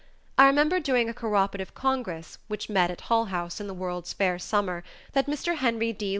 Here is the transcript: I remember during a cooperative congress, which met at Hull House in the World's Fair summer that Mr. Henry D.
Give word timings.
I 0.35 0.47
remember 0.47 0.79
during 0.79 1.09
a 1.09 1.13
cooperative 1.13 1.75
congress, 1.75 2.39
which 2.47 2.69
met 2.71 2.89
at 2.89 3.01
Hull 3.01 3.25
House 3.25 3.61
in 3.61 3.67
the 3.67 3.73
World's 3.75 4.13
Fair 4.13 4.39
summer 4.39 4.83
that 5.13 5.27
Mr. 5.27 5.57
Henry 5.57 5.93
D. 5.93 6.09